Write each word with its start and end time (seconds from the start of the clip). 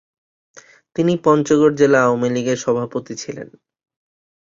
তিনি 0.95 1.13
পঞ্চগড় 1.25 1.73
জেলা 1.75 1.99
আওয়ামীলীগের 2.03 2.57
সভাপতি 2.57 3.13
ছিলেন। 3.15 3.47